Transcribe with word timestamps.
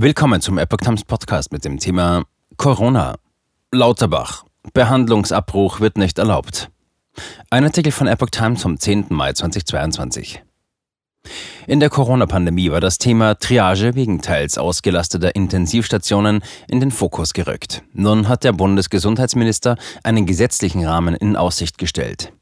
Willkommen 0.00 0.40
zum 0.40 0.58
Epoch 0.58 0.76
Times 0.76 1.02
Podcast 1.02 1.50
mit 1.50 1.64
dem 1.64 1.78
Thema 1.78 2.22
Corona. 2.56 3.16
Lauterbach. 3.72 4.44
Behandlungsabbruch 4.72 5.80
wird 5.80 5.98
nicht 5.98 6.20
erlaubt. 6.20 6.70
Ein 7.50 7.64
Artikel 7.64 7.90
von 7.90 8.06
Epoch 8.06 8.30
Times 8.30 8.62
vom 8.62 8.78
10. 8.78 9.06
Mai 9.08 9.32
2022. 9.32 10.40
In 11.66 11.80
der 11.80 11.90
Corona-Pandemie 11.90 12.70
war 12.70 12.80
das 12.80 12.98
Thema 12.98 13.34
Triage 13.34 13.96
wegen 13.96 14.22
teils 14.22 14.56
ausgelasteter 14.56 15.34
Intensivstationen 15.34 16.44
in 16.68 16.78
den 16.78 16.92
Fokus 16.92 17.32
gerückt. 17.32 17.82
Nun 17.92 18.28
hat 18.28 18.44
der 18.44 18.52
Bundesgesundheitsminister 18.52 19.76
einen 20.04 20.26
gesetzlichen 20.26 20.86
Rahmen 20.86 21.16
in 21.16 21.34
Aussicht 21.34 21.76
gestellt. 21.76 22.32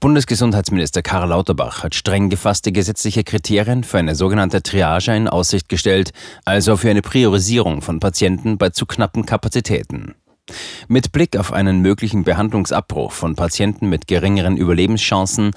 Bundesgesundheitsminister 0.00 1.02
Karl 1.02 1.28
Lauterbach 1.28 1.82
hat 1.82 1.94
streng 1.94 2.28
gefasste 2.28 2.72
gesetzliche 2.72 3.24
Kriterien 3.24 3.84
für 3.84 3.98
eine 3.98 4.14
sogenannte 4.14 4.62
Triage 4.62 5.14
in 5.14 5.28
Aussicht 5.28 5.68
gestellt, 5.68 6.12
also 6.44 6.76
für 6.76 6.90
eine 6.90 7.02
Priorisierung 7.02 7.82
von 7.82 8.00
Patienten 8.00 8.58
bei 8.58 8.70
zu 8.70 8.86
knappen 8.86 9.26
Kapazitäten. 9.26 10.14
Mit 10.88 11.12
Blick 11.12 11.36
auf 11.36 11.52
einen 11.52 11.80
möglichen 11.80 12.24
Behandlungsabbruch 12.24 13.12
von 13.12 13.36
Patienten 13.36 13.88
mit 13.88 14.06
geringeren 14.06 14.56
Überlebenschancen 14.56 15.52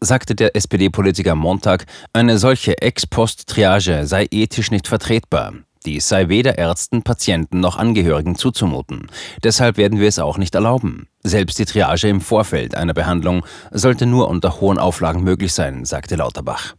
sagte 0.00 0.34
der 0.34 0.56
SPD-Politiker 0.56 1.34
Montag, 1.34 1.84
eine 2.12 2.38
solche 2.38 2.80
Ex-Post-Triage 2.80 4.06
sei 4.06 4.26
ethisch 4.30 4.70
nicht 4.70 4.88
vertretbar. 4.88 5.52
Dies 5.86 6.08
sei 6.08 6.28
weder 6.28 6.58
Ärzten, 6.58 7.02
Patienten 7.02 7.60
noch 7.60 7.78
Angehörigen 7.78 8.36
zuzumuten. 8.36 9.06
Deshalb 9.42 9.78
werden 9.78 9.98
wir 9.98 10.08
es 10.08 10.18
auch 10.18 10.36
nicht 10.36 10.54
erlauben. 10.54 11.08
Selbst 11.22 11.58
die 11.58 11.64
Triage 11.64 12.08
im 12.08 12.20
Vorfeld 12.20 12.74
einer 12.74 12.92
Behandlung 12.92 13.46
sollte 13.70 14.04
nur 14.04 14.28
unter 14.28 14.60
hohen 14.60 14.78
Auflagen 14.78 15.24
möglich 15.24 15.54
sein, 15.54 15.86
sagte 15.86 16.16
Lauterbach. 16.16 16.74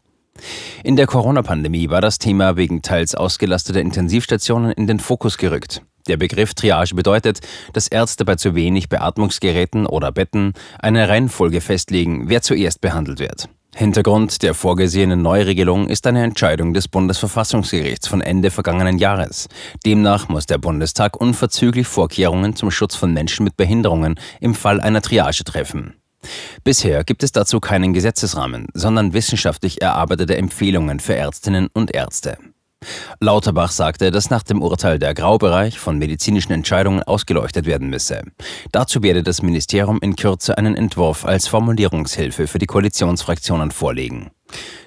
In 0.84 0.96
der 0.96 1.08
Corona-Pandemie 1.08 1.90
war 1.90 2.02
das 2.02 2.20
Thema 2.20 2.58
wegen 2.58 2.84
teils 2.84 3.16
ausgelasteter 3.16 3.82
Intensivstationen 3.82 4.72
in 4.72 4.86
den 4.86 5.00
Fokus 5.00 5.38
gerückt. 5.38 5.82
Der 6.08 6.18
Begriff 6.18 6.54
Triage 6.54 6.96
bedeutet, 6.96 7.40
dass 7.74 7.88
Ärzte 7.88 8.24
bei 8.26 8.35
zu 8.35 8.55
wenig 8.55 8.90
Beatmungsgeräten 8.90 9.85
oder 9.85 10.12
Betten 10.12 10.54
eine 10.79 11.10
Reihenfolge 11.10 11.62
festlegen, 11.62 12.29
wer 12.29 12.41
zuerst 12.41 12.82
behandelt 12.82 13.20
wird. 13.20 13.49
Hintergrund 13.74 14.44
der 14.44 14.54
vorgesehenen 14.54 15.22
Neuregelung 15.22 15.88
ist 15.88 16.05
eine 16.05 16.24
Entscheidung 16.24 16.74
des 16.74 16.88
Bundesverfassungsgerichts 16.88 18.08
von 18.08 18.22
Ende 18.22 18.52
vergangenen 18.52 18.98
Jahres. 18.98 19.48
Demnach 19.86 20.28
muss 20.28 20.46
der 20.46 20.58
Bundestag 20.58 21.20
unverzüglich 21.20 21.88
Vorkehrungen 21.88 22.55
zum 22.55 22.70
Schutz 22.70 22.96
von 22.96 23.13
Menschen 23.13 23.46
mit 23.46 23.55
Behinderungen 23.55 24.20
im 24.41 24.55
Fall 24.55 24.82
einer 24.82 25.02
Triage 25.02 25.46
treffen. 25.46 25.96
Bisher 26.63 27.04
gibt 27.04 27.24
es 27.24 27.32
dazu 27.32 27.60
keinen 27.60 27.94
Gesetzesrahmen, 27.94 28.68
sondern 28.74 29.13
wissenschaftlich 29.13 29.82
erarbeitete 29.82 30.38
Empfehlungen 30.38 31.00
für 31.00 31.16
Ärztinnen 31.16 31.68
und 31.74 31.94
Ärzte. 31.96 32.38
Lauterbach 33.24 33.71
sagte, 33.71 34.10
dass 34.10 34.32
nach 34.32 34.41
dem 34.41 34.63
Urteil 34.63 34.98
der 34.98 35.13
Graubereich 35.13 35.77
von 35.77 35.99
medizinischen 35.99 36.54
Entscheidungen 36.54 37.04
ausgeleuchtet 37.04 37.68
werden 37.68 37.90
müsse. 37.90 38.23
Dazu 38.71 39.04
werde 39.04 39.21
das 39.21 39.43
Ministerium 39.43 39.99
in 40.01 40.15
Kürze 40.15 40.57
einen 40.57 40.76
Entwurf 40.76 41.23
als 41.23 41.48
Formulierungshilfe 41.48 42.48
für 42.48 42.57
die 42.57 42.65
Koalitionsfraktionen 42.65 43.70
vorlegen. 43.70 44.32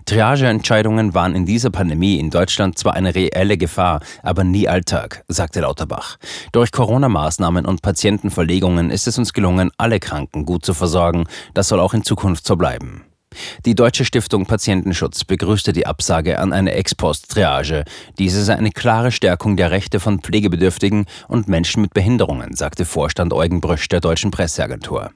Triageentscheidungen 0.04 1.14
waren 1.14 1.36
in 1.36 1.46
dieser 1.46 1.70
Pandemie 1.70 2.18
in 2.18 2.30
Deutschland 2.30 2.76
zwar 2.76 2.94
eine 2.94 3.14
reelle 3.14 3.56
Gefahr, 3.56 4.00
aber 4.22 4.42
nie 4.42 4.68
Alltag, 4.68 5.24
sagte 5.28 5.60
Lauterbach. 5.60 6.16
Durch 6.50 6.72
Corona-Maßnahmen 6.72 7.64
und 7.64 7.82
Patientenverlegungen 7.82 8.90
ist 8.90 9.06
es 9.06 9.16
uns 9.16 9.32
gelungen, 9.32 9.70
alle 9.78 10.00
Kranken 10.00 10.44
gut 10.44 10.66
zu 10.66 10.74
versorgen. 10.74 11.26
Das 11.54 11.68
soll 11.68 11.78
auch 11.78 11.94
in 11.94 12.02
Zukunft 12.02 12.46
so 12.46 12.56
bleiben. 12.56 13.04
Die 13.64 13.74
Deutsche 13.74 14.04
Stiftung 14.04 14.46
Patientenschutz 14.46 15.24
begrüßte 15.24 15.72
die 15.72 15.86
Absage 15.86 16.38
an 16.38 16.52
eine 16.52 16.72
Ex-Post-Triage. 16.72 17.84
Diese 18.18 18.42
sei 18.44 18.56
eine 18.56 18.70
klare 18.70 19.12
Stärkung 19.12 19.56
der 19.56 19.70
Rechte 19.70 20.00
von 20.00 20.20
Pflegebedürftigen 20.20 21.06
und 21.28 21.48
Menschen 21.48 21.82
mit 21.82 21.94
Behinderungen, 21.94 22.54
sagte 22.54 22.84
Vorstand 22.84 23.32
Eugen 23.32 23.60
Brüsch 23.60 23.88
der 23.88 24.00
Deutschen 24.00 24.30
Presseagentur. 24.30 25.10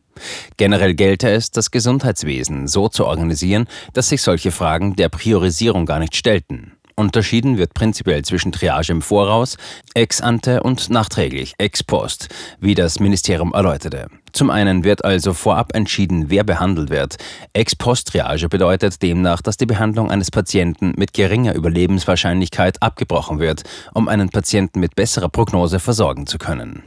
Generell 0.56 0.94
gelte 0.94 1.30
es, 1.30 1.50
das 1.50 1.70
Gesundheitswesen 1.70 2.66
so 2.68 2.88
zu 2.88 3.06
organisieren, 3.06 3.66
dass 3.92 4.08
sich 4.08 4.22
solche 4.22 4.50
Fragen 4.50 4.96
der 4.96 5.08
Priorisierung 5.08 5.86
gar 5.86 5.98
nicht 5.98 6.16
stellten. 6.16 6.77
Unterschieden 6.98 7.58
wird 7.58 7.74
prinzipiell 7.74 8.24
zwischen 8.24 8.50
Triage 8.50 8.90
im 8.90 9.02
Voraus, 9.02 9.56
ex 9.94 10.20
ante 10.20 10.64
und 10.64 10.90
nachträglich, 10.90 11.54
ex 11.56 11.84
post, 11.84 12.28
wie 12.58 12.74
das 12.74 12.98
Ministerium 12.98 13.52
erläuterte. 13.54 14.08
Zum 14.32 14.50
einen 14.50 14.82
wird 14.82 15.04
also 15.04 15.32
vorab 15.32 15.76
entschieden, 15.76 16.28
wer 16.28 16.42
behandelt 16.42 16.90
wird. 16.90 17.16
Ex 17.52 17.76
post 17.76 18.08
Triage 18.08 18.48
bedeutet 18.48 19.00
demnach, 19.00 19.40
dass 19.42 19.56
die 19.56 19.66
Behandlung 19.66 20.10
eines 20.10 20.32
Patienten 20.32 20.92
mit 20.96 21.12
geringer 21.12 21.54
Überlebenswahrscheinlichkeit 21.54 22.82
abgebrochen 22.82 23.38
wird, 23.38 23.62
um 23.94 24.08
einen 24.08 24.30
Patienten 24.30 24.80
mit 24.80 24.96
besserer 24.96 25.28
Prognose 25.28 25.78
versorgen 25.78 26.26
zu 26.26 26.36
können. 26.36 26.82